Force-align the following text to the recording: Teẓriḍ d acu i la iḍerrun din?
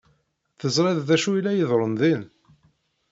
Teẓriḍ 0.59 0.99
d 1.07 1.09
acu 1.15 1.31
i 1.35 1.41
la 1.43 1.51
iḍerrun 1.55 1.93
din? 2.01 2.23